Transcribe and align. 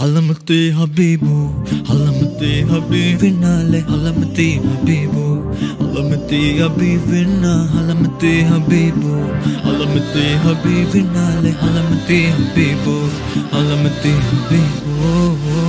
हलमते 0.00 0.58
हबीबू 0.78 1.36
हलमते 1.88 2.50
हबीबिनाले 2.70 3.78
हलमते 3.88 4.46
हबीबू 4.66 5.24
हलमते 5.80 6.38
हबीबिना 6.58 7.54
हलमते 7.72 8.32
हबीबू 8.50 9.14
हलमते 9.66 10.26
हबीबिनाले 10.44 11.52
हलमते 11.62 12.20
हबीबू 12.36 12.96
हलमते 13.54 14.12
हबीबू 14.28 15.67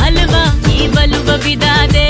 బలువ 0.00 0.34
ఈ 0.74 0.86
బలువ 0.94 1.30
బిదాదే 1.44 2.09